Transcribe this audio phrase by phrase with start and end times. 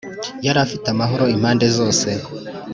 [0.45, 2.09] Yari afite amahoro impande zose